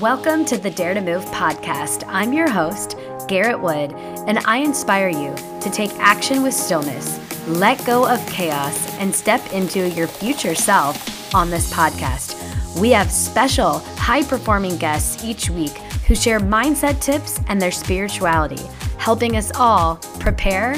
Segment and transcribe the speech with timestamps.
[0.00, 2.04] Welcome to the Dare to Move podcast.
[2.06, 3.92] I'm your host, Garrett Wood,
[4.26, 9.40] and I inspire you to take action with stillness, let go of chaos, and step
[9.54, 12.36] into your future self on this podcast.
[12.78, 18.62] We have special, high performing guests each week who share mindset tips and their spirituality,
[18.98, 20.74] helping us all prepare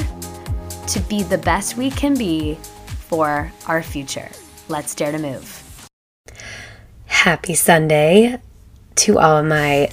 [0.87, 2.55] to be the best we can be
[3.09, 4.29] for our future.
[4.69, 5.81] Let's dare to move.
[7.05, 8.39] Happy Sunday
[8.99, 9.89] to all of my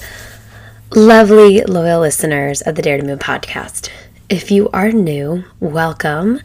[0.90, 3.88] lovely, loyal listeners of the Dare to Move podcast.
[4.28, 6.40] If you are new, welcome.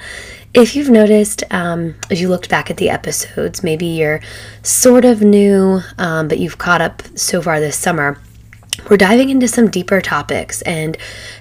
[0.54, 4.22] If you've noticed, um, if you looked back at the episodes, maybe you're
[4.62, 8.20] sort of new, um, but you've caught up so far this summer.
[8.92, 10.98] We're diving into some deeper topics, and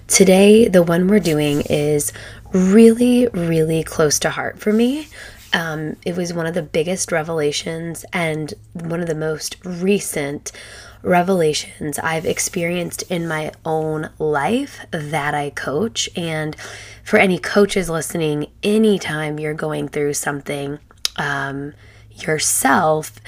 [0.09, 2.15] today the one we're doing is
[2.55, 5.09] really, really close to heart for me.
[5.53, 10.53] Um, it was one of the biggest revelations and one of the most recent
[11.03, 16.09] revelations I've experienced in my own life that I coach.
[16.15, 16.57] And
[17.03, 20.79] for any coaches listening, anytime you're going through something
[21.17, 21.75] um,
[22.15, 23.21] yourself,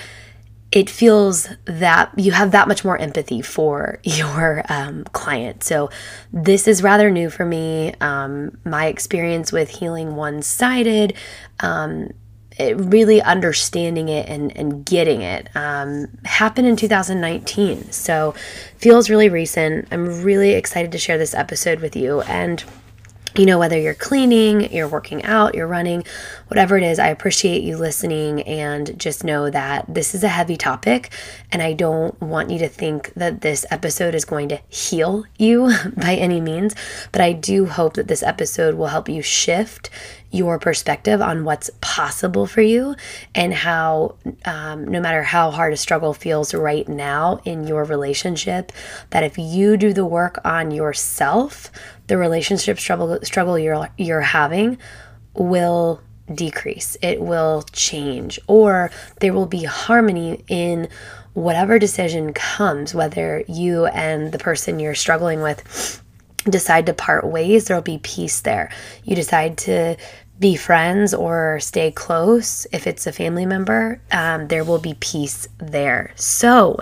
[0.72, 5.62] it feels that you have that much more empathy for your um, client.
[5.62, 5.90] So,
[6.32, 7.94] this is rather new for me.
[8.00, 11.14] Um, my experience with healing one sided
[11.60, 12.08] um,
[12.58, 17.90] really understanding it and, and getting it um, happened in 2019.
[17.92, 18.34] So
[18.76, 19.88] feels really recent.
[19.90, 22.20] I'm really excited to share this episode with you.
[22.22, 22.62] And
[23.36, 26.04] you know, whether you're cleaning, you're working out, you're running,
[26.48, 30.56] whatever it is, I appreciate you listening and just know that this is a heavy
[30.56, 31.12] topic.
[31.50, 35.72] And I don't want you to think that this episode is going to heal you
[35.96, 36.74] by any means,
[37.10, 39.90] but I do hope that this episode will help you shift
[40.32, 42.96] your perspective on what's possible for you
[43.34, 48.72] and how, um, no matter how hard a struggle feels right now in your relationship,
[49.10, 51.70] that if you do the work on yourself,
[52.06, 54.78] the relationship struggle struggle you're you're having
[55.34, 56.00] will
[56.34, 56.96] decrease.
[57.02, 60.88] It will change, or there will be harmony in
[61.34, 66.02] whatever decision comes, whether you and the person you're struggling with
[66.44, 68.70] decide to part ways, there'll be peace there.
[69.04, 69.96] You decide to
[70.42, 75.48] be friends or stay close, if it's a family member, um, there will be peace
[75.56, 76.12] there.
[76.16, 76.78] So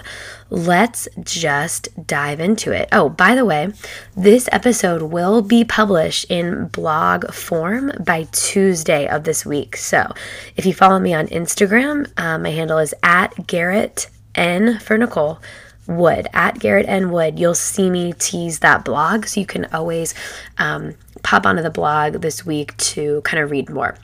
[0.48, 2.88] let's just dive into it.
[2.91, 3.72] Oh, by the way,
[4.16, 9.76] this episode will be published in blog form by Tuesday of this week.
[9.76, 10.12] So
[10.56, 15.38] if you follow me on Instagram, uh, my handle is at Garrett N for Nicole.
[15.87, 17.41] Wood at Garrett N Wood.
[17.41, 20.15] You'll see me tease that blog, so you can always
[20.56, 23.97] um, pop onto the blog this week to kind of read more.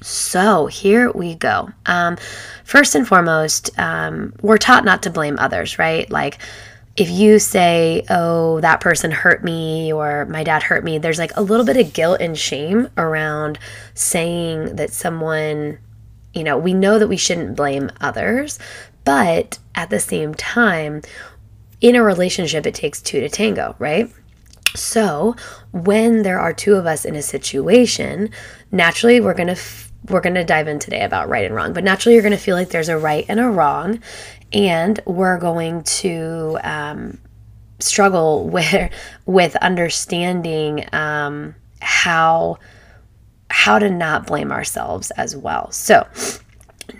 [0.00, 1.70] So here we go.
[1.86, 2.16] Um,
[2.64, 6.08] first and foremost, um, we're taught not to blame others, right?
[6.10, 6.38] Like,
[6.96, 11.36] if you say, oh, that person hurt me or my dad hurt me, there's like
[11.36, 13.58] a little bit of guilt and shame around
[13.94, 15.78] saying that someone,
[16.34, 18.58] you know, we know that we shouldn't blame others,
[19.04, 21.02] but at the same time,
[21.80, 24.10] in a relationship, it takes two to tango, right?
[24.74, 25.34] So,
[25.72, 28.30] when there are two of us in a situation,
[28.70, 31.72] naturally we're going to f- we're going to dive in today about right and wrong.
[31.72, 34.00] But naturally you're going to feel like there's a right and a wrong
[34.52, 37.18] and we're going to um,
[37.80, 38.92] struggle with
[39.26, 42.58] with understanding um, how
[43.50, 45.70] how to not blame ourselves as well.
[45.72, 46.06] So,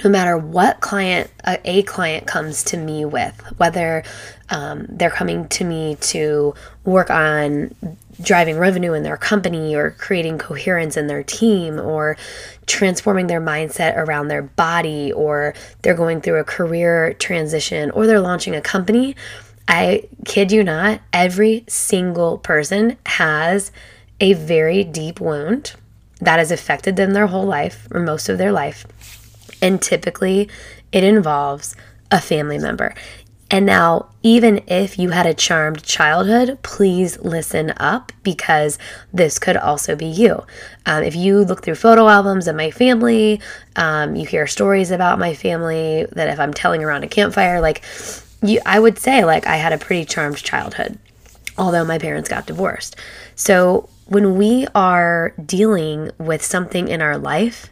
[0.05, 4.05] no matter what client a, a client comes to me with, whether
[4.51, 6.55] um, they're coming to me to
[6.85, 7.75] work on
[8.21, 12.17] driving revenue in their company or creating coherence in their team or
[12.67, 18.21] transforming their mindset around their body or they're going through a career transition or they're
[18.21, 19.15] launching a company,
[19.69, 23.71] I kid you not, every single person has
[24.21, 25.75] a very deep wound
[26.21, 28.87] that has affected them their whole life or most of their life.
[29.61, 30.49] And typically
[30.93, 31.77] it involves
[32.11, 32.95] a family member.
[33.51, 38.79] And now, even if you had a charmed childhood, please listen up because
[39.11, 40.45] this could also be you.
[40.85, 43.41] Um, if you look through photo albums of my family,
[43.77, 47.83] um, you hear stories about my family that if I'm telling around a campfire, like
[48.43, 50.99] you, I would say, like I had a pretty charmed childhood,
[51.57, 52.97] although my parents got divorced.
[53.35, 57.71] So when we are dealing with something in our life,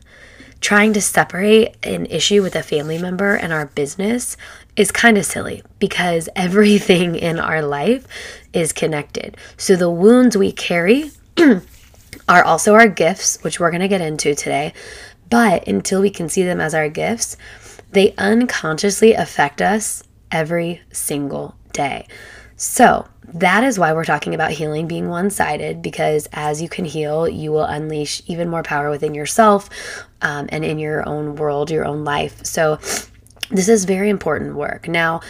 [0.61, 4.37] trying to separate an issue with a family member and our business
[4.77, 8.07] is kind of silly because everything in our life
[8.53, 9.37] is connected.
[9.57, 11.11] So the wounds we carry
[12.29, 14.73] are also our gifts, which we're going to get into today.
[15.29, 17.37] But until we can see them as our gifts,
[17.93, 22.07] they unconsciously affect us every single day.
[22.57, 26.85] So, that is why we're talking about healing being one sided because as you can
[26.85, 29.69] heal, you will unleash even more power within yourself
[30.27, 32.45] um, and in your own world, your own life.
[32.45, 32.79] So,
[33.49, 34.89] this is very important work.
[34.89, 35.21] Now,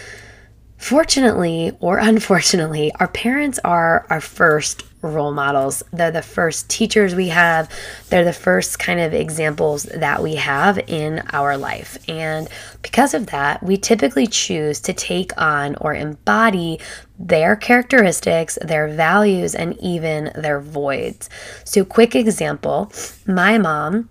[0.79, 5.83] fortunately or unfortunately, our parents are our first role models.
[5.93, 7.71] They're the first teachers we have.
[8.09, 11.99] They're the first kind of examples that we have in our life.
[12.09, 12.49] And
[12.83, 16.81] because of that, we typically choose to take on or embody
[17.19, 21.29] their characteristics, their values, and even their voids.
[21.65, 22.91] So, quick example
[23.27, 24.09] my mom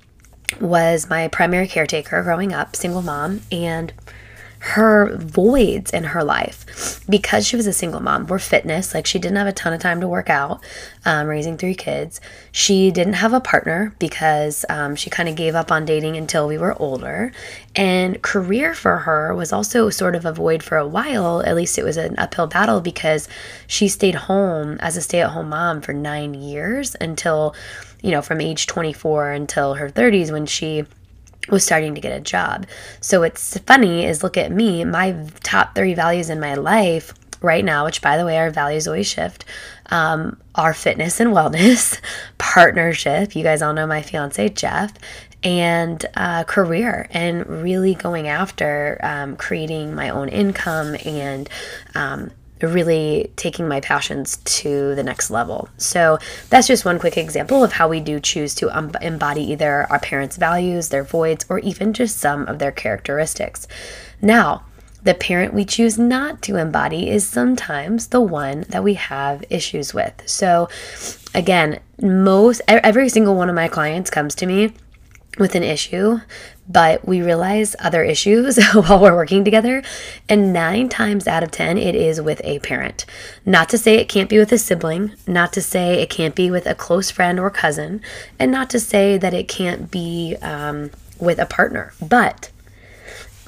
[0.60, 3.94] was my primary caretaker growing up, single mom, and
[4.66, 9.20] her voids in her life because she was a single mom were fitness like she
[9.20, 10.60] didn't have a ton of time to work out
[11.06, 12.20] um, raising three kids.
[12.52, 16.48] She didn't have a partner because um, she kind of gave up on dating until
[16.48, 17.32] we were older
[17.76, 21.78] and career for her was also sort of a void for a while at least
[21.78, 23.28] it was an uphill battle because
[23.68, 27.54] she stayed home as a stay-at-home mom for nine years until
[28.06, 30.86] you know from age 24 until her 30s when she
[31.50, 32.66] was starting to get a job.
[33.02, 37.66] So what's funny is look at me, my top three values in my life right
[37.66, 39.46] now, which by the way, our values always shift,
[39.88, 42.00] um, are fitness and wellness,
[42.38, 43.36] partnership.
[43.36, 44.94] You guys all know my fiance Jeff,
[45.44, 51.50] and uh, career, and really going after um, creating my own income and
[51.94, 52.32] um,
[52.62, 55.70] really taking my passions to the next level.
[55.78, 56.18] So
[56.50, 60.00] that's just one quick example of how we do choose to um, embody either our
[60.00, 63.68] parents' values, their voids, or even just some of their characteristics.
[64.22, 64.64] Now,
[65.04, 69.94] the parent we choose not to embody is sometimes the one that we have issues
[69.94, 70.24] with.
[70.26, 70.68] So,
[71.36, 74.74] again, most every single one of my clients comes to me
[75.38, 76.20] with an issue
[76.68, 79.84] but we realize other issues while we're working together.
[80.28, 83.06] And nine times out of 10, it is with a parent.
[83.46, 86.50] Not to say it can't be with a sibling, not to say it can't be
[86.50, 88.02] with a close friend or cousin,
[88.40, 91.94] and not to say that it can't be um, with a partner.
[92.02, 92.52] But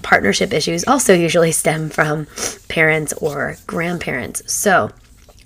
[0.03, 2.27] partnership issues also usually stem from
[2.67, 4.51] parents or grandparents.
[4.51, 4.91] So,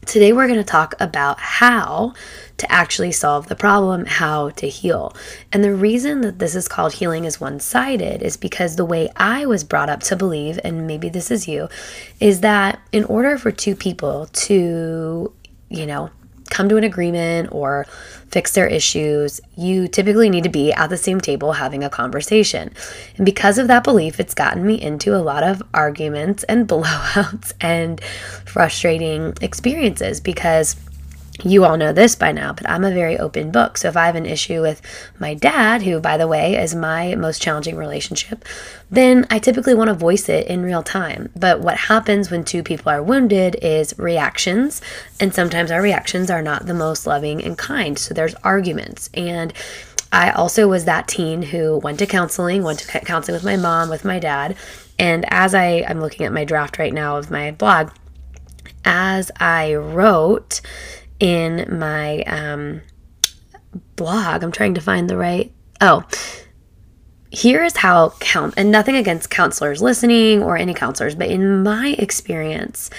[0.06, 2.14] Today, we're going to talk about how
[2.58, 5.16] to actually solve the problem, how to heal.
[5.54, 9.10] And the reason that this is called healing is one sided is because the way
[9.16, 11.70] I was brought up to believe, and maybe this is you,
[12.20, 15.32] is that in order for two people to,
[15.70, 16.10] you know,
[16.52, 17.88] come to an agreement or
[18.30, 22.72] fix their issues, you typically need to be at the same table having a conversation.
[23.18, 27.54] And because of that belief, it's gotten me into a lot of arguments and blowouts
[27.60, 28.00] and
[28.46, 30.76] frustrating experiences because
[31.44, 33.78] you all know this by now, but I'm a very open book.
[33.78, 34.82] So if I have an issue with
[35.20, 38.46] my dad, who, by the way, is my most challenging relationship,
[38.90, 41.30] then I typically want to voice it in real time.
[41.36, 44.82] But what happens when two people are wounded is reactions,
[45.20, 47.98] and sometimes our reactions are not the most loving and kind.
[47.98, 49.10] So there's arguments.
[49.14, 49.54] And
[50.12, 53.90] I also was that teen who went to counseling, went to counseling with my mom,
[53.90, 54.58] with my dad.
[55.00, 57.92] And as I, I'm looking at my draft right now of my blog,
[58.84, 60.62] as I wrote,
[61.22, 62.82] in my um,
[63.96, 64.44] blog.
[64.44, 65.54] I'm trying to find the right.
[65.80, 66.04] Oh,
[67.32, 71.96] here is how count, and nothing against counselors listening or any counselors, but in my
[71.98, 72.90] experience,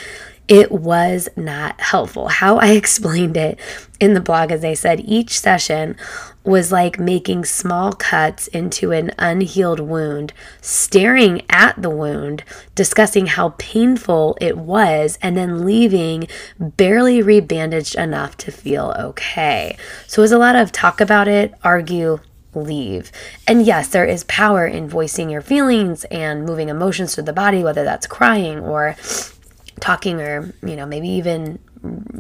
[0.48, 2.28] it was not helpful.
[2.28, 3.58] How I explained it
[4.00, 5.96] in the blog, as I said, each session
[6.44, 12.42] was like making small cuts into an unhealed wound, staring at the wound,
[12.74, 16.26] discussing how painful it was, and then leaving
[16.58, 19.76] barely rebandaged enough to feel okay.
[20.08, 22.18] So it was a lot of talk about it, argue,
[22.54, 23.12] leave.
[23.46, 27.62] And yes, there is power in voicing your feelings and moving emotions through the body,
[27.62, 28.96] whether that's crying or
[29.82, 31.58] talking or, you know, maybe even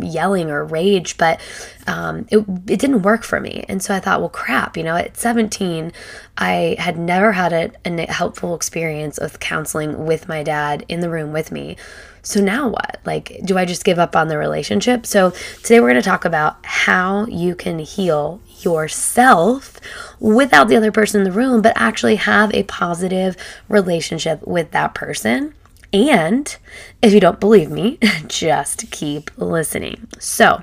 [0.00, 1.40] yelling or rage, but
[1.86, 3.64] um, it, it didn't work for me.
[3.68, 5.92] And so I thought, well, crap, you know, at 17,
[6.36, 11.08] I had never had a, a helpful experience with counseling with my dad in the
[11.08, 11.76] room with me.
[12.22, 12.98] So now what?
[13.04, 15.06] Like, do I just give up on the relationship?
[15.06, 15.30] So
[15.62, 19.80] today we're going to talk about how you can heal yourself
[20.18, 23.36] without the other person in the room, but actually have a positive
[23.68, 25.54] relationship with that person
[25.92, 26.56] and
[27.00, 30.08] if you don't believe me, just keep listening.
[30.18, 30.62] So,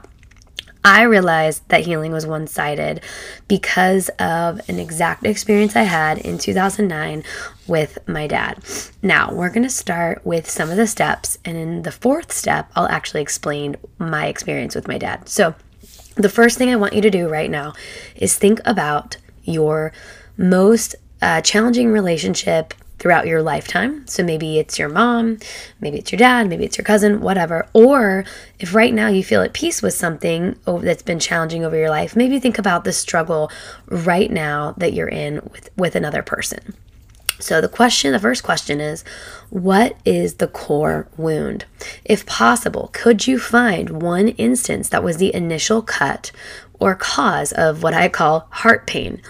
[0.83, 3.01] I realized that healing was one sided
[3.49, 7.23] because of an exact experience I had in 2009
[7.67, 8.63] with my dad.
[9.01, 12.71] Now, we're going to start with some of the steps, and in the fourth step,
[12.75, 15.27] I'll actually explain my experience with my dad.
[15.27, 15.53] So,
[16.15, 17.73] the first thing I want you to do right now
[18.15, 19.91] is think about your
[20.37, 24.05] most uh, challenging relationship throughout your lifetime.
[24.07, 25.39] So maybe it's your mom,
[25.79, 27.67] maybe it's your dad, maybe it's your cousin, whatever.
[27.73, 28.25] Or
[28.59, 32.15] if right now you feel at peace with something that's been challenging over your life,
[32.15, 33.51] maybe think about the struggle
[33.87, 36.75] right now that you're in with, with another person.
[37.41, 39.05] So, the question, the first question is
[39.49, 41.63] what is the core wound?
[42.03, 46.33] If possible, could you find one instance that was the initial cut
[46.79, 49.21] or cause of what I call heart pain?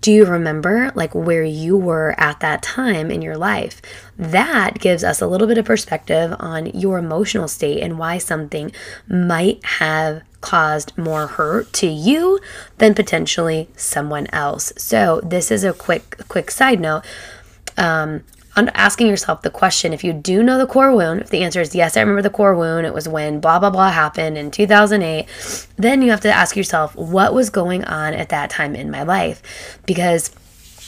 [0.00, 3.80] Do you remember like where you were at that time in your life?
[4.18, 8.72] That gives us a little bit of perspective on your emotional state and why something
[9.08, 12.40] might have caused more hurt to you
[12.78, 14.72] than potentially someone else.
[14.76, 17.04] So, this is a quick quick side note
[17.76, 18.24] um,
[18.56, 21.74] asking yourself the question if you do know the core wound, if the answer is
[21.74, 25.66] yes, I remember the core wound, it was when blah, blah, blah happened in 2008,
[25.76, 29.02] then you have to ask yourself what was going on at that time in my
[29.02, 29.80] life.
[29.86, 30.30] Because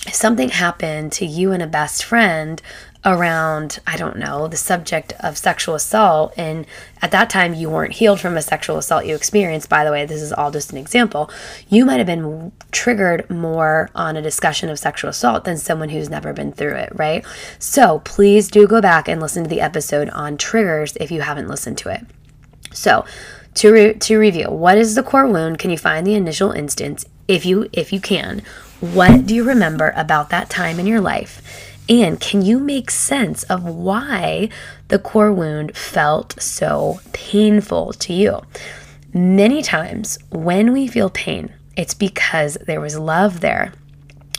[0.06, 2.61] if something happened to you and a best friend
[3.05, 6.33] around, I don't know, the subject of sexual assault.
[6.37, 6.67] And
[7.03, 9.69] at that time, you weren't healed from a sexual assault you experienced.
[9.69, 11.31] By the way, this is all just an example.
[11.69, 16.09] You might have been triggered more on a discussion of sexual assault than someone who's
[16.09, 17.25] never been through it, right?
[17.59, 21.49] So please do go back and listen to the episode on triggers if you haven't
[21.49, 22.07] listened to it.
[22.73, 23.05] So,
[23.55, 25.61] to, re- to review, what is the core wound?
[25.61, 27.07] Can you find the initial instance?
[27.29, 28.43] If you if you can,
[28.81, 31.41] what do you remember about that time in your life?
[31.88, 34.49] And can you make sense of why
[34.88, 38.41] the core wound felt so painful to you?
[39.12, 43.73] Many times when we feel pain, it's because there was love there.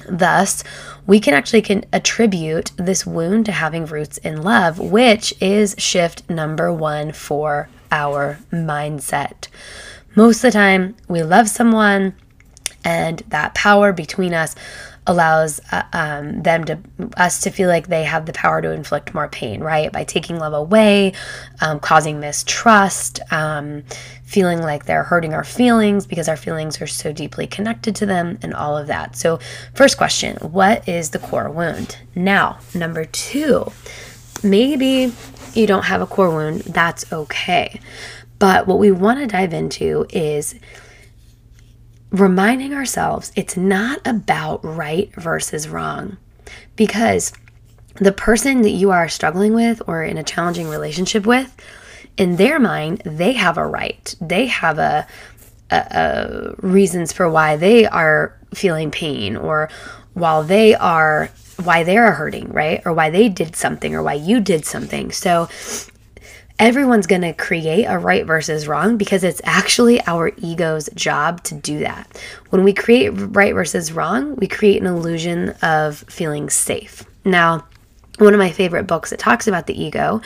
[0.07, 0.63] Thus,
[1.07, 6.27] we can actually can attribute this wound to having roots in love, which is shift
[6.29, 9.47] number 1 for our mindset.
[10.15, 12.15] Most of the time, we love someone
[12.83, 14.55] and that power between us
[15.07, 16.79] allows uh, um, them to
[17.17, 19.91] us to feel like they have the power to inflict more pain right?
[19.91, 21.13] By taking love away
[21.61, 23.83] um, causing mistrust um,
[24.23, 28.39] feeling like they're hurting our feelings because our feelings are so deeply connected to them
[28.41, 29.15] and all of that.
[29.15, 29.39] So
[29.73, 31.97] first question what is the core wound?
[32.15, 33.71] Now number two
[34.43, 35.13] maybe
[35.53, 37.79] you don't have a core wound that's okay.
[38.37, 40.55] But what we want to dive into is
[42.15, 46.17] reminding ourselves it's not about right versus wrong.
[46.75, 47.33] Because
[47.95, 51.55] the person that you are struggling with or in a challenging relationship with
[52.17, 54.15] in their mind they have a right.
[54.21, 55.07] They have a,
[55.71, 59.69] a, a reasons for why they are feeling pain or
[60.13, 61.29] while they are
[61.63, 62.81] why they're hurting right?
[62.85, 65.11] Or why they did something or why you did something.
[65.11, 65.49] So
[66.59, 71.55] everyone's going to create a right versus wrong because it's actually our ego's job to
[71.55, 72.21] do that.
[72.49, 77.03] When we create right versus wrong, we create an illusion of feeling safe.
[77.25, 77.65] Now,
[78.17, 80.21] one of my favorite books that talks about the ego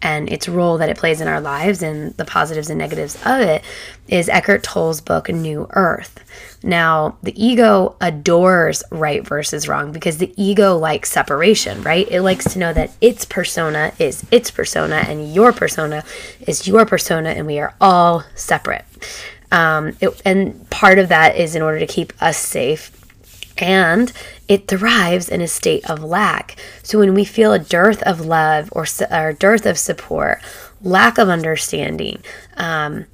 [0.00, 3.40] and its role that it plays in our lives and the positives and negatives of
[3.40, 3.62] it
[4.08, 6.20] is Eckhart Tolle's book New Earth.
[6.62, 12.08] Now, the ego adores right versus wrong because the ego likes separation, right?
[12.10, 16.04] It likes to know that its persona is its persona and your persona
[16.40, 18.84] is your persona and we are all separate.
[19.52, 23.03] Um, it, and part of that is in order to keep us safe
[23.58, 24.12] and
[24.48, 26.56] it thrives in a state of lack.
[26.82, 30.40] So when we feel a dearth of love or, or dearth of support,
[30.82, 32.22] lack of understanding,
[32.56, 33.06] um,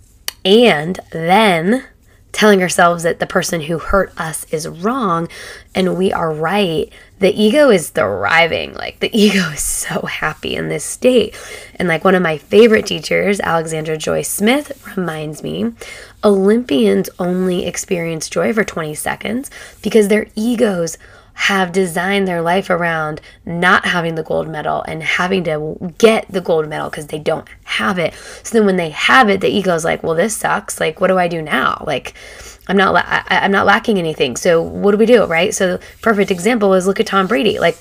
[0.44, 1.84] and then
[2.32, 5.28] telling ourselves that the person who hurt us is wrong
[5.74, 8.72] and we are right, the ego is thriving.
[8.74, 11.36] Like the ego is so happy in this state.
[11.76, 15.72] And like one of my favorite teachers, Alexandra Joy Smith, reminds me
[16.24, 19.50] Olympians only experience joy for 20 seconds
[19.82, 20.98] because their egos
[21.34, 26.40] have designed their life around not having the gold medal and having to get the
[26.40, 28.12] gold medal because they don't have it.
[28.42, 30.78] So then when they have it, the ego is like, "Well, this sucks.
[30.78, 31.82] Like, what do I do now?
[31.86, 32.12] Like,
[32.68, 34.36] I'm not la- I- I'm not lacking anything.
[34.36, 35.54] So what do we do, right?
[35.54, 37.58] So perfect example is look at Tom Brady.
[37.58, 37.78] Like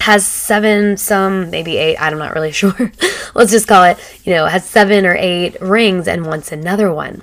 [0.00, 2.92] has seven, some maybe eight, I'm not really sure.
[3.34, 7.22] Let's just call it, you know, has seven or eight rings and wants another one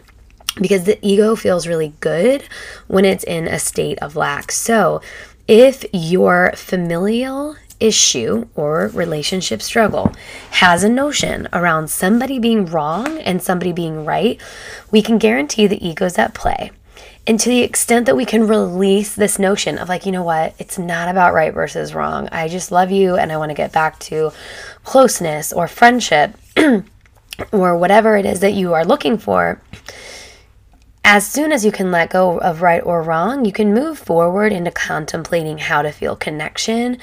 [0.60, 2.44] because the ego feels really good
[2.88, 4.52] when it's in a state of lack.
[4.52, 5.02] So,
[5.48, 10.14] if your familial issue or relationship struggle
[10.52, 14.42] has a notion around somebody being wrong and somebody being right,
[14.92, 16.72] we can guarantee the ego's at play.
[17.28, 20.54] And to the extent that we can release this notion of, like, you know what,
[20.60, 22.30] it's not about right versus wrong.
[22.32, 24.32] I just love you and I want to get back to
[24.84, 26.36] closeness or friendship
[27.52, 29.60] or whatever it is that you are looking for
[31.08, 34.52] as soon as you can let go of right or wrong, you can move forward
[34.52, 36.98] into contemplating how to feel connection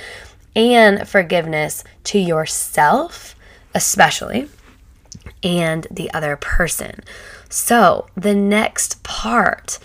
[0.56, 3.36] and forgiveness to yourself,
[3.76, 4.48] especially,
[5.44, 7.04] and the other person.
[7.48, 9.78] So, the next part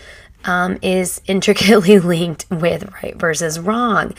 [0.44, 4.14] um, is intricately linked with right versus wrong.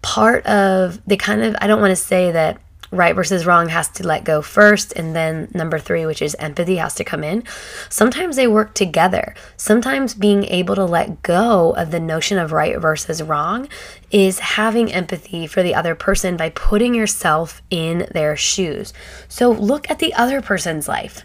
[0.00, 3.88] Part of the kind of, I don't want to say that right versus wrong has
[3.88, 7.44] to let go first, and then number three, which is empathy, has to come in.
[7.88, 9.34] Sometimes they work together.
[9.56, 13.68] Sometimes being able to let go of the notion of right versus wrong
[14.10, 18.92] is having empathy for the other person by putting yourself in their shoes.
[19.28, 21.24] So look at the other person's life.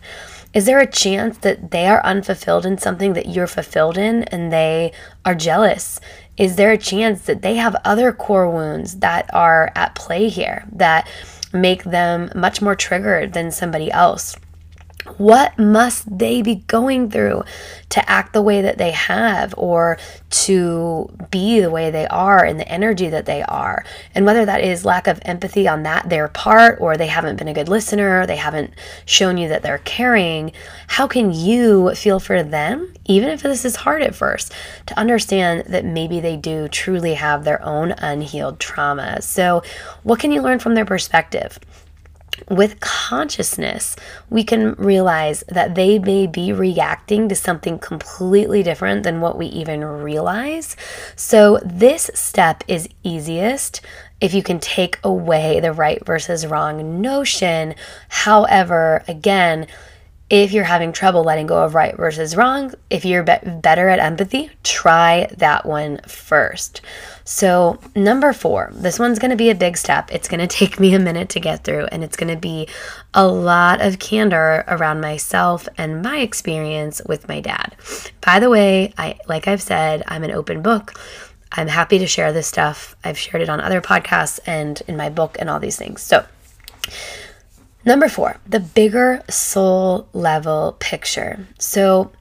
[0.55, 4.53] Is there a chance that they are unfulfilled in something that you're fulfilled in and
[4.53, 4.93] they
[5.25, 5.99] are jealous?
[6.37, 10.65] Is there a chance that they have other core wounds that are at play here
[10.71, 11.09] that
[11.55, 14.35] make them much more triggered than somebody else?
[15.17, 17.43] What must they be going through
[17.89, 19.99] to act the way that they have or
[20.31, 23.85] to be the way they are and the energy that they are?
[24.15, 27.47] And whether that is lack of empathy on that their part or they haven't been
[27.47, 28.73] a good listener, they haven't
[29.05, 30.51] shown you that they're caring,
[30.87, 34.53] how can you feel for them, even if this is hard at first,
[34.87, 39.21] to understand that maybe they do truly have their own unhealed trauma?
[39.21, 39.61] So,
[40.01, 41.59] what can you learn from their perspective?
[42.49, 43.95] With consciousness,
[44.29, 49.47] we can realize that they may be reacting to something completely different than what we
[49.47, 50.75] even realize.
[51.15, 53.81] So, this step is easiest
[54.21, 57.75] if you can take away the right versus wrong notion.
[58.09, 59.67] However, again,
[60.29, 63.99] if you're having trouble letting go of right versus wrong, if you're be- better at
[63.99, 66.81] empathy, try that one first.
[67.25, 70.11] So, number four, this one's going to be a big step.
[70.11, 72.67] It's going to take me a minute to get through, and it's going to be
[73.13, 77.75] a lot of candor around myself and my experience with my dad.
[78.21, 80.99] By the way, I like I've said, I'm an open book.
[81.51, 82.95] I'm happy to share this stuff.
[83.03, 86.01] I've shared it on other podcasts and in my book and all these things.
[86.01, 86.25] So,
[87.85, 91.47] Number four, the bigger soul level picture.
[91.59, 92.11] So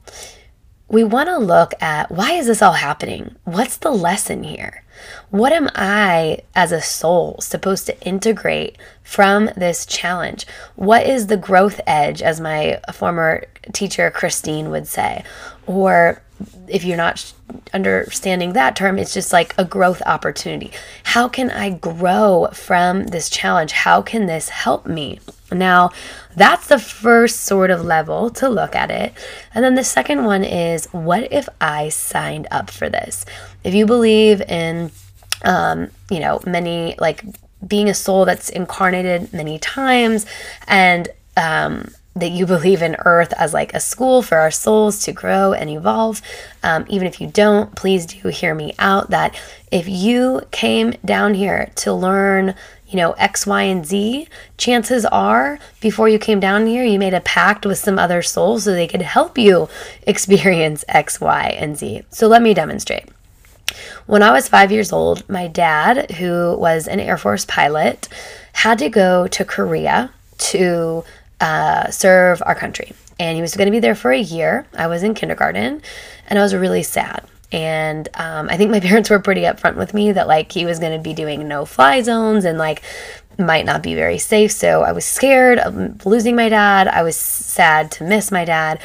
[0.89, 3.35] we want to look at why is this all happening?
[3.45, 4.85] What's the lesson here?
[5.31, 10.47] What am I as a soul supposed to integrate from this challenge?
[10.77, 15.25] What is the growth edge, as my former teacher Christine would say?
[15.67, 16.23] Or
[16.69, 17.33] if you're not
[17.73, 20.71] understanding that term, it's just like a growth opportunity.
[21.05, 23.73] How can I grow from this challenge?
[23.73, 25.21] How can this help me?
[25.55, 25.91] Now,
[26.37, 29.15] that's the first sort of level to look at it.
[29.55, 33.25] And then the second one is what if I signed up for this?
[33.63, 34.91] If you believe in,
[35.45, 37.25] um, you know, many like
[37.67, 40.27] being a soul that's incarnated many times
[40.67, 45.13] and um, that you believe in earth as like a school for our souls to
[45.13, 46.23] grow and evolve.
[46.63, 49.39] Um, even if you don't, please do hear me out that
[49.73, 52.55] if you came down here to learn,
[52.95, 57.13] you know, X, Y, and Z, chances are before you came down here, you made
[57.13, 59.69] a pact with some other souls so they could help you
[60.07, 62.03] experience X, Y, and Z.
[62.11, 63.09] So let me demonstrate.
[64.07, 68.09] When I was five years old, my dad, who was an Air Force pilot,
[68.53, 71.03] had to go to Korea to
[71.41, 72.93] uh, serve our country.
[73.19, 74.67] And he was going to be there for a year.
[74.79, 75.83] I was in kindergarten
[76.29, 77.25] and I was really sad.
[77.55, 80.81] And um, I think my parents were pretty upfront with me that like he was
[80.81, 82.83] going to be doing no fly zones and like
[83.39, 84.51] might not be very safe.
[84.53, 86.89] So I was scared of losing my dad.
[86.89, 88.81] I was sad to miss my dad.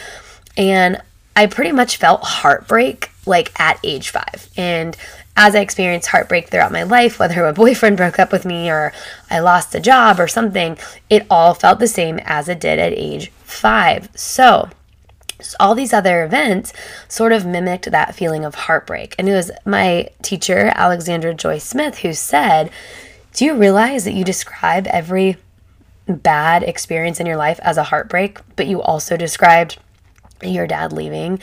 [0.55, 1.01] And
[1.35, 4.49] I pretty much felt heartbreak like at age five.
[4.55, 4.95] And
[5.35, 8.93] as I experienced heartbreak throughout my life, whether a boyfriend broke up with me or
[9.31, 10.77] I lost a job or something,
[11.09, 14.09] it all felt the same as it did at age five.
[14.15, 14.69] So,
[15.41, 16.73] so all these other events
[17.07, 19.15] sort of mimicked that feeling of heartbreak.
[19.17, 22.71] And it was my teacher, Alexandra Joy Smith, who said,
[23.33, 25.37] Do you realize that you describe every
[26.07, 29.77] bad experience in your life as a heartbreak, but you also described
[30.43, 31.39] your dad leaving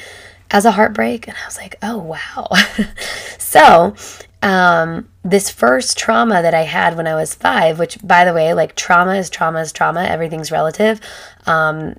[0.51, 1.29] as a heartbreak.
[1.29, 2.49] And I was like, oh, wow.
[3.39, 3.95] so,
[4.43, 8.55] um, this first trauma that I had when I was five, which by the way,
[8.55, 11.01] like trauma is trauma is trauma, everything's relative.
[11.47, 11.97] Um,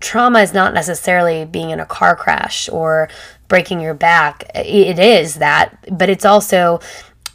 [0.00, 3.08] trauma is not necessarily being in a car crash or
[3.48, 4.44] breaking your back.
[4.54, 6.80] It is that, but it's also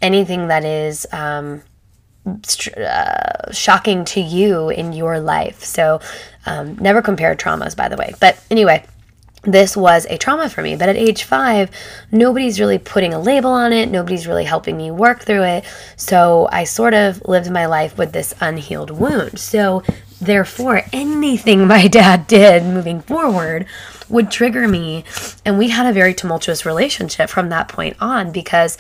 [0.01, 1.61] anything that is um,
[2.25, 5.63] uh, shocking to you in your life.
[5.63, 5.99] So,
[6.45, 8.13] um, never compare traumas, by the way.
[8.19, 8.85] But anyway,
[9.43, 10.75] this was a trauma for me.
[10.75, 11.69] But at age five,
[12.11, 15.65] nobody's really putting a label on it, nobody's really helping me work through it.
[15.97, 19.39] So I sort of lived my life with this unhealed wound.
[19.39, 19.83] So
[20.25, 23.65] therefore, anything my dad did moving forward
[24.09, 25.03] would trigger me.
[25.45, 28.77] And we had a very tumultuous relationship from that point on because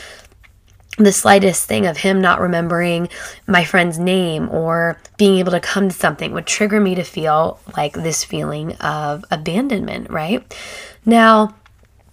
[0.97, 3.09] the slightest thing of him not remembering
[3.47, 7.59] my friend's name or being able to come to something would trigger me to feel
[7.75, 10.55] like this feeling of abandonment, right?
[11.03, 11.55] Now,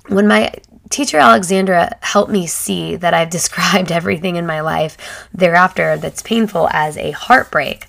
[0.08, 0.54] when my
[0.88, 6.68] teacher Alexandra helped me see that I've described everything in my life thereafter that's painful
[6.72, 7.86] as a heartbreak,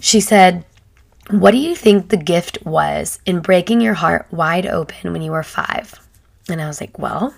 [0.00, 0.64] she said,
[1.30, 5.32] What do you think the gift was in breaking your heart wide open when you
[5.32, 5.94] were five?
[6.48, 7.34] And I was like, Well,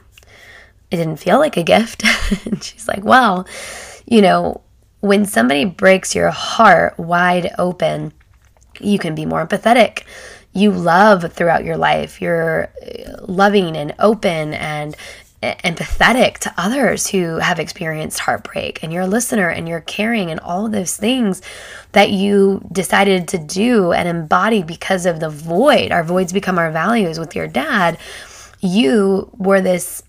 [0.90, 2.02] it didn't feel like a gift.
[2.46, 3.46] and she's like, Well,
[4.06, 4.62] you know,
[5.00, 8.12] when somebody breaks your heart wide open,
[8.80, 10.04] you can be more empathetic.
[10.52, 12.20] You love throughout your life.
[12.20, 14.96] You're uh, loving and open and
[15.42, 20.40] empathetic to others who have experienced heartbreak and you're a listener and you're caring and
[20.40, 21.42] all those things
[21.92, 25.92] that you decided to do and embody because of the void.
[25.92, 27.98] Our voids become our values with your dad.
[28.60, 30.02] You were this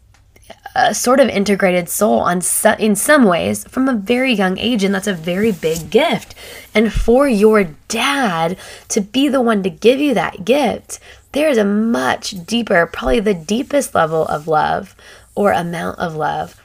[0.75, 4.83] a sort of integrated soul on su- in some ways from a very young age
[4.83, 6.33] and that's a very big gift.
[6.73, 8.57] And for your dad
[8.89, 10.99] to be the one to give you that gift
[11.31, 14.95] there is a much deeper probably the deepest level of love
[15.35, 16.59] or amount of love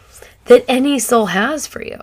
[0.47, 1.99] that any soul has for you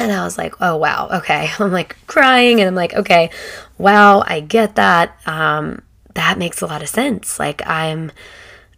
[0.00, 1.50] and I was like, oh, wow, okay.
[1.58, 3.30] I'm like crying and I'm like, okay,
[3.78, 5.16] wow, I get that.
[5.26, 5.82] Um,
[6.14, 7.38] that makes a lot of sense.
[7.38, 8.10] Like, I'm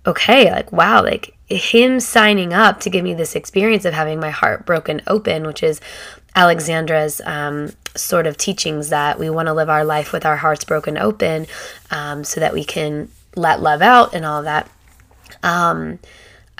[0.04, 0.50] okay.
[0.50, 4.66] Like, wow, like him signing up to give me this experience of having my heart
[4.66, 5.80] broken open, which is
[6.34, 10.64] Alexandra's um, sort of teachings that we want to live our life with our hearts
[10.64, 11.46] broken open
[11.92, 14.68] um, so that we can let love out and all that.
[15.44, 16.00] Um,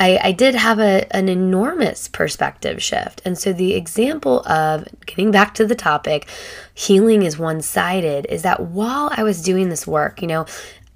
[0.02, 3.22] I, I did have a, an enormous perspective shift.
[3.24, 6.28] And so, the example of getting back to the topic,
[6.74, 10.44] healing is one sided, is that while I was doing this work, you know,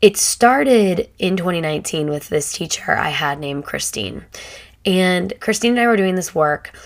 [0.02, 4.24] it started in 2019 with this teacher I had named Christine.
[4.84, 6.76] And Christine and I were doing this work.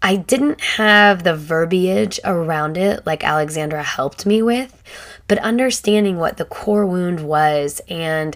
[0.00, 4.82] I didn't have the verbiage around it like Alexandra helped me with,
[5.28, 8.34] but understanding what the core wound was and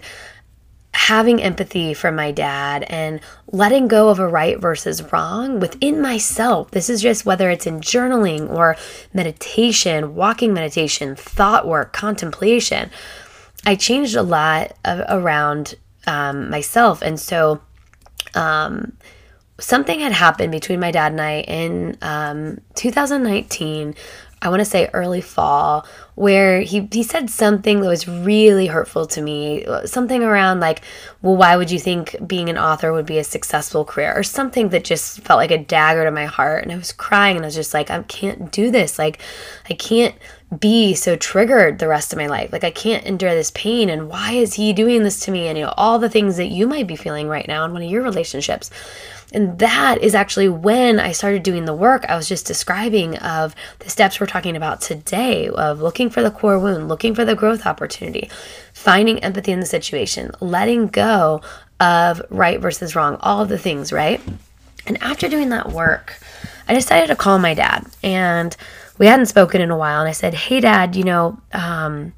[0.93, 3.19] having empathy for my dad and
[3.51, 6.71] letting go of a right versus wrong within myself.
[6.71, 8.75] This is just whether it's in journaling or
[9.13, 12.91] meditation, walking meditation, thought work, contemplation
[13.65, 15.75] I changed a lot of, around
[16.07, 17.01] um, myself.
[17.01, 17.61] And so
[18.33, 18.93] um,
[19.59, 23.95] something had happened between my dad and I in um, 2019.
[24.41, 25.85] I want to say early fall,
[26.21, 29.65] where he, he said something that was really hurtful to me.
[29.85, 30.83] Something around, like,
[31.23, 34.13] well, why would you think being an author would be a successful career?
[34.15, 36.61] Or something that just felt like a dagger to my heart.
[36.61, 38.99] And I was crying and I was just like, I can't do this.
[38.99, 39.17] Like,
[39.67, 40.13] I can't
[40.59, 42.51] be so triggered the rest of my life.
[42.51, 45.57] Like I can't endure this pain and why is he doing this to me and
[45.57, 47.89] you know all the things that you might be feeling right now in one of
[47.89, 48.69] your relationships.
[49.31, 53.55] And that is actually when I started doing the work I was just describing of
[53.79, 57.35] the steps we're talking about today of looking for the core wound, looking for the
[57.35, 58.29] growth opportunity,
[58.73, 61.41] finding empathy in the situation, letting go
[61.79, 64.21] of right versus wrong, all of the things, right?
[64.85, 66.19] And after doing that work,
[66.67, 68.55] I decided to call my dad and
[68.97, 69.99] we hadn't spoken in a while.
[69.99, 72.13] And I said, Hey, dad, you know, um,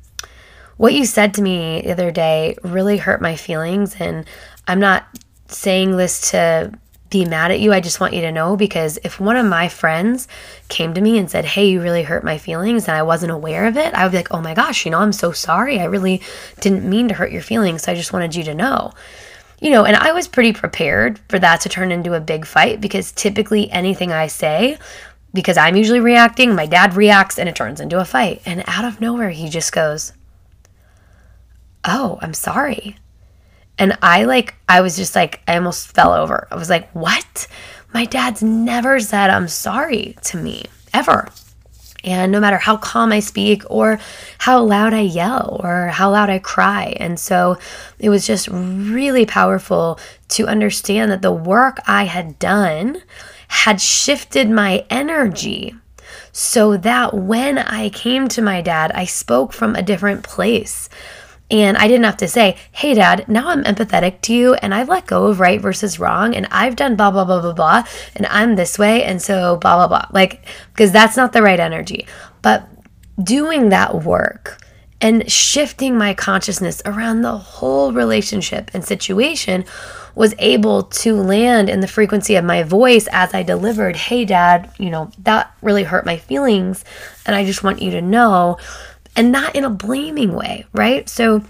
[0.78, 3.96] what you said to me the other day really hurt my feelings.
[4.00, 4.26] And
[4.68, 5.06] I'm not
[5.48, 6.78] saying this to
[7.14, 7.72] be mad at you.
[7.72, 10.28] I just want you to know because if one of my friends
[10.68, 13.68] came to me and said, Hey, you really hurt my feelings, and I wasn't aware
[13.68, 15.80] of it, I would be like, Oh my gosh, you know, I'm so sorry.
[15.80, 16.22] I really
[16.60, 17.84] didn't mean to hurt your feelings.
[17.84, 18.92] So I just wanted you to know.
[19.62, 22.82] You know, and I was pretty prepared for that to turn into a big fight
[22.82, 24.78] because typically anything I say
[25.34, 28.42] because I'm usually reacting, my dad reacts and it turns into a fight.
[28.46, 30.14] And out of nowhere, he just goes,
[31.86, 32.98] Oh, I'm sorry.
[33.78, 36.48] And I like, I was just like, I almost fell over.
[36.52, 37.48] I was like, What?
[37.94, 41.30] My dad's never said I'm sorry to me, ever.
[42.04, 44.00] And no matter how calm I speak or
[44.40, 46.96] how loud I yell or how loud I cry.
[46.98, 47.58] And so
[48.00, 53.02] it was just really powerful to understand that the work I had done
[53.48, 55.76] had shifted my energy
[56.34, 60.90] so that when I came to my dad, I spoke from a different place.
[61.54, 64.90] And I didn't have to say, hey, dad, now I'm empathetic to you and I've
[64.90, 67.84] let go of right versus wrong and I've done blah, blah, blah, blah, blah,
[68.16, 69.04] and I'm this way.
[69.04, 70.08] And so blah, blah, blah.
[70.12, 72.08] Like, because that's not the right energy.
[72.42, 72.68] But
[73.24, 74.66] doing that work
[75.00, 79.64] and shifting my consciousness around the whole relationship and situation
[80.16, 84.72] was able to land in the frequency of my voice as I delivered, Hey, dad,
[84.80, 86.84] you know, that really hurt my feelings.
[87.28, 88.58] And I just want you to know,
[89.16, 91.08] and not in a blaming way, right?
[91.08, 91.44] So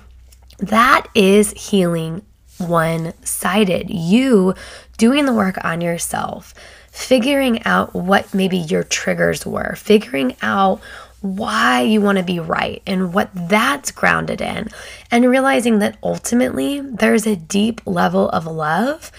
[0.59, 2.21] that is healing
[2.57, 3.89] one sided.
[3.89, 4.53] You
[4.97, 6.53] doing the work on yourself
[6.93, 10.79] figuring out what maybe your triggers were, figuring out
[11.21, 14.69] why you want to be right and what that's grounded in,
[15.09, 19.11] and realizing that ultimately there's a deep level of love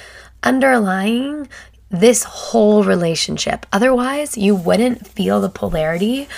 [0.44, 1.48] underlying
[1.90, 3.66] this whole relationship.
[3.72, 6.28] Otherwise, you wouldn't feel the polarity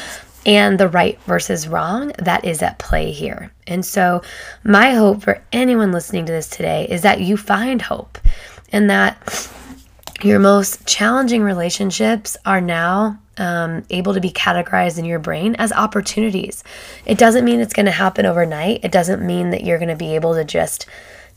[0.47, 3.53] and the right versus wrong that is at play here.
[3.67, 4.23] And so,
[4.65, 8.19] my hope for anyone listening to this today is that you find hope
[8.73, 9.51] and that
[10.23, 15.73] your most challenging relationships are now um, able to be categorized in your brain as
[15.73, 16.65] opportunities.
[17.05, 18.85] It doesn't mean it's going to happen overnight.
[18.85, 20.87] It doesn't mean that you're going to be able to just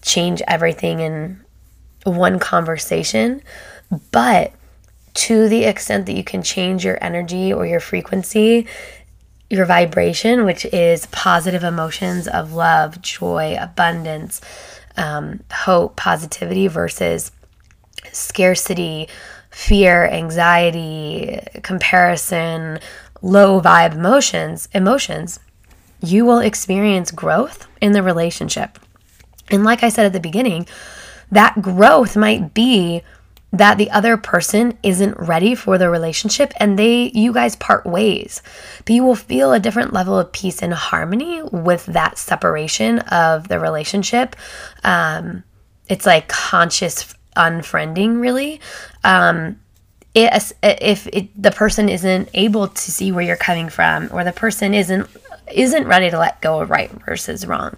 [0.02, 1.41] change everything in
[2.06, 3.41] one conversation.
[4.12, 4.54] But
[5.15, 8.67] to the extent that you can change your energy or your frequency,
[9.50, 14.42] your vibration, which is positive emotions of love, joy, abundance,
[14.98, 17.32] um, hope, positivity versus
[18.12, 19.08] scarcity,
[19.50, 22.80] fear, anxiety, comparison,
[23.22, 25.40] low vibe emotions, emotions,
[26.02, 28.80] you will experience growth in the relationship.
[29.50, 30.68] And like I said at the beginning,
[31.32, 33.04] that growth might be
[33.52, 38.42] that the other person isn't ready for the relationship and they you guys part ways.
[38.86, 43.48] But you will feel a different level of peace and harmony with that separation of
[43.48, 44.36] the relationship.
[44.84, 45.44] Um,
[45.88, 48.62] it's like conscious unfriending really.
[49.04, 49.60] Um,
[50.14, 54.32] it, if it, the person isn't able to see where you're coming from or the
[54.32, 55.08] person isn't
[55.52, 57.76] isn't ready to let go of right versus wrong.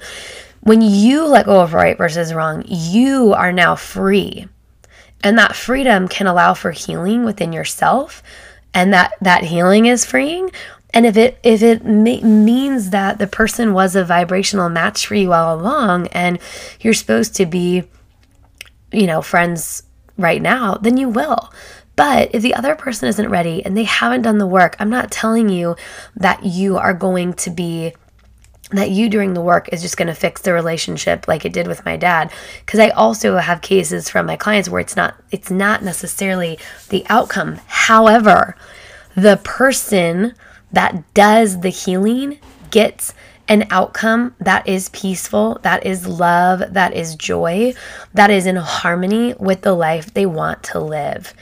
[0.62, 4.48] When you let go of right versus wrong you are now free
[5.24, 8.24] and that freedom can allow for healing within yourself
[8.74, 10.52] and that that healing is freeing.
[10.94, 15.16] And if it if it ma- means that the person was a vibrational match for
[15.16, 16.40] you all along and
[16.80, 17.84] you're supposed to be
[18.92, 19.84] you know friends
[20.18, 21.52] right now then you will.
[21.96, 25.12] But if the other person isn't ready and they haven't done the work i'm not
[25.12, 25.76] telling you
[26.16, 27.94] that you are going to be
[28.72, 31.68] that you doing the work is just going to fix the relationship like it did
[31.68, 32.32] with my dad.
[32.66, 36.58] Because i also have cases from my clients where it's not it's not necessarily
[36.90, 37.60] the outcome.
[37.68, 38.56] However
[39.16, 40.34] the person
[40.72, 43.14] that does the healing gets
[43.48, 47.74] an outcome that is peaceful, that is love, that is joy,
[48.14, 51.34] that is in harmony with the life they want to live.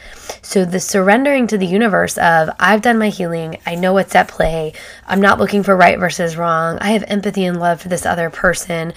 [0.41, 4.27] So, the surrendering to the universe of, I've done my healing, I know what's at
[4.27, 4.73] play,
[5.07, 8.29] I'm not looking for right versus wrong, I have empathy and love for this other
[8.29, 8.93] person.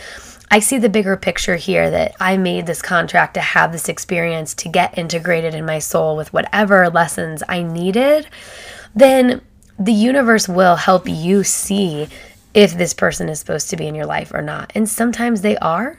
[0.50, 4.52] I see the bigger picture here that I made this contract to have this experience
[4.56, 8.26] to get integrated in my soul with whatever lessons I needed,
[8.94, 9.40] then
[9.78, 12.08] the universe will help you see
[12.54, 14.72] if this person is supposed to be in your life or not.
[14.74, 15.98] And sometimes they are,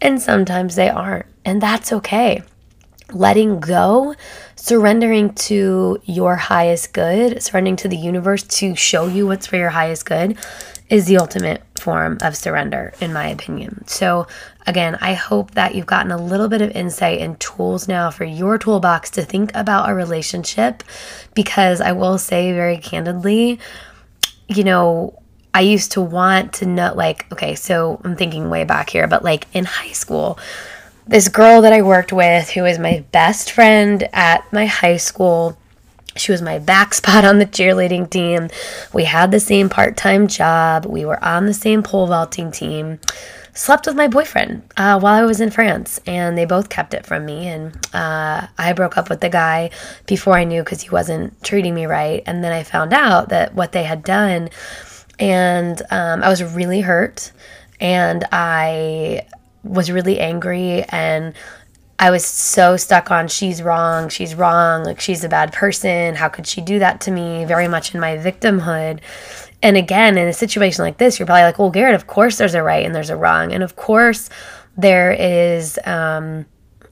[0.00, 1.26] and sometimes they aren't.
[1.44, 2.42] And that's okay.
[3.12, 4.14] Letting go,
[4.56, 9.70] surrendering to your highest good, surrendering to the universe to show you what's for your
[9.70, 10.36] highest good
[10.88, 13.86] is the ultimate form of surrender, in my opinion.
[13.86, 14.26] So,
[14.66, 18.24] again, I hope that you've gotten a little bit of insight and tools now for
[18.24, 20.82] your toolbox to think about a relationship
[21.34, 23.58] because I will say very candidly,
[24.48, 25.20] you know,
[25.56, 29.24] I used to want to know, like, okay, so I'm thinking way back here, but
[29.24, 30.38] like in high school,
[31.06, 35.56] this girl that I worked with who was my best friend at my high school.
[36.14, 38.50] She was my back spot on the cheerleading team.
[38.92, 40.84] We had the same part time job.
[40.84, 42.98] We were on the same pole vaulting team.
[43.54, 47.06] Slept with my boyfriend uh, while I was in France, and they both kept it
[47.06, 47.48] from me.
[47.48, 49.70] And uh, I broke up with the guy
[50.04, 52.22] before I knew because he wasn't treating me right.
[52.26, 54.50] And then I found out that what they had done
[55.18, 57.32] and um, I was really hurt
[57.80, 59.26] and I
[59.62, 61.34] was really angry and
[61.98, 66.14] I was so stuck on she's wrong, she's wrong, like she's a bad person.
[66.14, 67.44] How could she do that to me?
[67.46, 69.00] Very much in my victimhood.
[69.62, 72.54] And again, in a situation like this, you're probably like, well, Garrett, of course there's
[72.54, 73.52] a right and there's a wrong.
[73.52, 74.28] And of course
[74.76, 76.44] there is, um,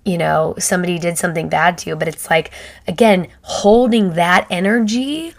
[0.06, 1.96] you know, somebody did something bad to you.
[1.96, 2.50] But it's like,
[2.88, 5.34] again, holding that energy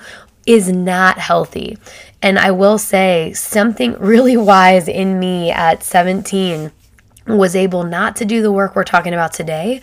[0.46, 1.78] is not healthy.
[2.26, 6.72] And I will say, something really wise in me at 17
[7.28, 9.80] was able not to do the work we're talking about today,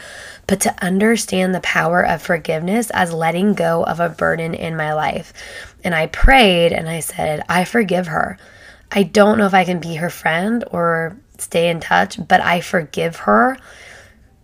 [0.49, 4.93] but to understand the power of forgiveness as letting go of a burden in my
[4.93, 5.33] life.
[5.85, 8.39] And I prayed and I said, I forgive her.
[8.91, 12.61] I don't know if I can be her friend or stay in touch, but I
[12.61, 13.57] forgive her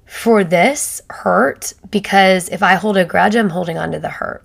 [0.07, 4.45] for this hurt because if I hold a grudge, I'm holding on to the hurt.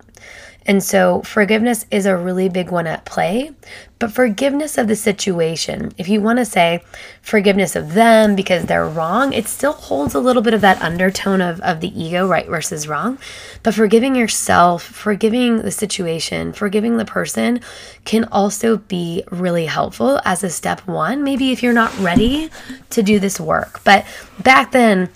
[0.66, 3.52] And so forgiveness is a really big one at play,
[4.00, 6.84] but forgiveness of the situation, if you want to say
[7.22, 11.42] forgiveness of them because they're wrong, it still holds a little bit of that undertone
[11.42, 13.18] of, of the ego, right versus wrong.
[13.62, 17.62] But forgiving yourself, forgiving the situation, forgiving the person
[18.04, 21.24] can also be really helpful as a step one.
[21.24, 22.50] Maybe if you're not ready
[22.90, 23.82] to do this work.
[23.84, 24.06] But
[24.40, 25.10] back then,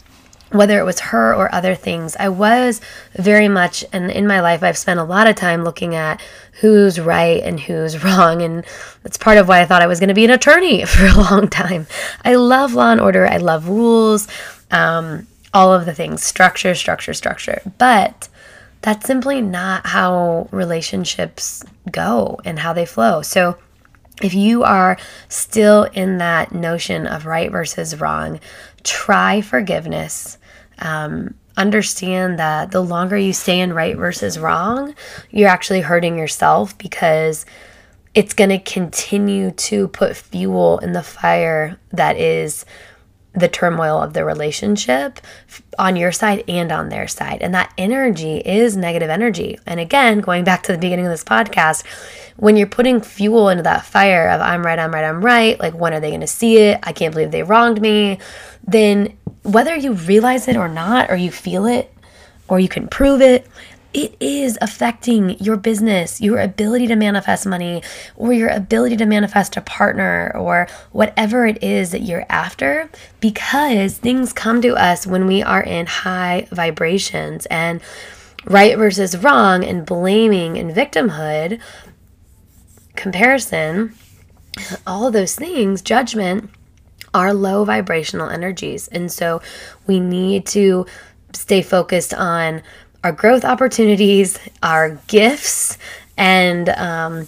[0.52, 2.82] whether it was her or other things, I was
[3.14, 6.22] very much, and in my life, I've spent a lot of time looking at
[6.62, 8.42] who's right and who's wrong.
[8.42, 8.66] And
[9.04, 11.16] that's part of why I thought I was going to be an attorney for a
[11.16, 11.88] long time.
[12.24, 14.28] I love law and order, I love rules,
[14.72, 17.62] um, all of the things structure, structure, structure.
[17.78, 18.30] But
[18.82, 23.22] that's simply not how relationships go and how they flow.
[23.22, 23.58] So,
[24.22, 24.98] if you are
[25.30, 28.40] still in that notion of right versus wrong,
[28.84, 30.38] try forgiveness.
[30.80, 34.96] Um, understand that the longer you stay in right versus wrong,
[35.32, 37.46] you're actually hurting yourself because
[38.14, 42.66] it's going to continue to put fuel in the fire that is
[43.38, 45.20] the turmoil of the relationship
[45.78, 47.40] on your side and on their side.
[47.42, 49.60] And that energy is negative energy.
[49.68, 51.84] And again, going back to the beginning of this podcast,
[52.38, 55.74] when you're putting fuel into that fire of I'm right, I'm right, I'm right, like
[55.74, 56.80] when are they going to see it?
[56.84, 58.20] I can't believe they wronged me.
[58.66, 61.94] Then whether you realize it or not, or you feel it,
[62.48, 63.48] or you can prove it,
[63.94, 67.82] it is affecting your business, your ability to manifest money,
[68.16, 73.98] or your ability to manifest a partner, or whatever it is that you're after, because
[73.98, 77.82] things come to us when we are in high vibrations and
[78.46, 81.60] right versus wrong and blaming and victimhood,
[82.98, 83.96] comparison,
[84.86, 86.50] all those things, judgment
[87.14, 88.88] are low vibrational energies.
[88.90, 89.42] And so
[89.86, 90.86] we need to
[91.34, 92.62] stay focused on
[93.04, 95.78] our growth opportunities, our gifts,
[96.18, 97.28] and um,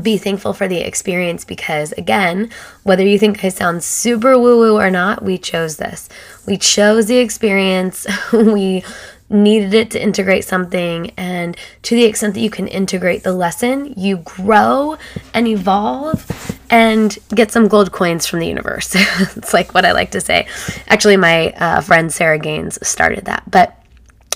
[0.00, 2.50] be thankful for the experience because, again,
[2.82, 6.08] whether you think I sound super woo woo or not, we chose this.
[6.46, 8.06] We chose the experience.
[8.32, 8.84] we
[9.28, 11.10] needed it to integrate something.
[11.16, 14.96] And to the extent that you can integrate the lesson, you grow
[15.34, 18.92] and evolve and get some gold coins from the universe.
[19.36, 20.46] it's like what I like to say.
[20.88, 23.48] Actually, my uh, friend Sarah Gaines started that.
[23.50, 23.76] But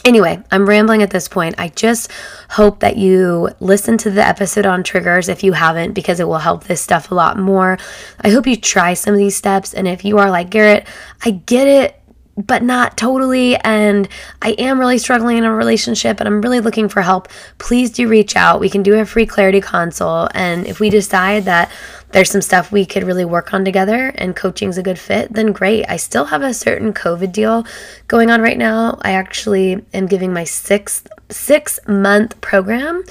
[0.03, 1.57] Anyway, I'm rambling at this point.
[1.59, 2.11] I just
[2.49, 6.39] hope that you listen to the episode on triggers if you haven't, because it will
[6.39, 7.77] help this stuff a lot more.
[8.23, 9.75] I hope you try some of these steps.
[9.75, 10.87] And if you are like, Garrett,
[11.23, 12.00] I get it
[12.47, 13.57] but not totally.
[13.57, 14.09] And
[14.43, 17.29] I am really struggling in a relationship and I'm really looking for help.
[17.59, 18.61] Please do reach out.
[18.61, 20.31] We can do a free clarity consult.
[20.35, 21.71] And if we decide that
[22.13, 25.53] there's some stuff we could really work on together and coaching's a good fit, then
[25.53, 25.85] great.
[25.89, 27.65] I still have a certain COVID deal
[28.09, 28.99] going on right now.
[29.03, 33.03] I actually am giving my sixth six month program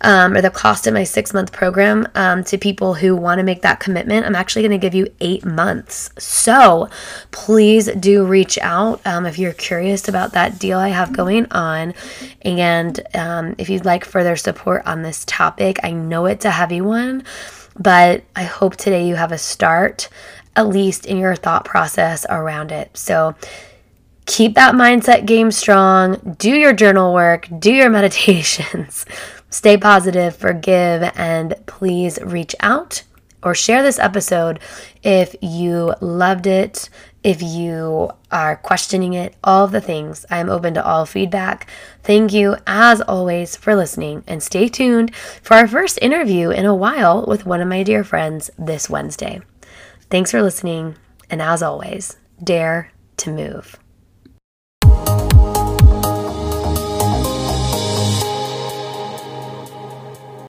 [0.00, 3.42] um, or the cost of my six month program um, to people who want to
[3.42, 4.26] make that commitment.
[4.26, 6.10] I'm actually going to give you eight months.
[6.18, 6.88] So
[7.30, 11.94] please do reach out um, if you're curious about that deal I have going on.
[12.42, 16.80] And um, if you'd like further support on this topic, I know it's a heavy
[16.80, 17.24] one.
[17.78, 20.08] But I hope today you have a start,
[20.54, 22.96] at least in your thought process around it.
[22.96, 23.34] So
[24.26, 29.06] keep that mindset game strong, do your journal work, do your meditations,
[29.50, 33.02] stay positive, forgive, and please reach out
[33.42, 34.58] or share this episode
[35.02, 36.90] if you loved it,
[37.22, 40.26] if you are questioning it, all the things.
[40.30, 41.68] I am open to all feedback.
[42.02, 46.74] Thank you, as always, for listening, and stay tuned for our first interview in a
[46.74, 49.40] while with one of my dear friends this Wednesday.
[50.10, 50.96] Thanks for listening,
[51.30, 53.76] and as always, dare to move.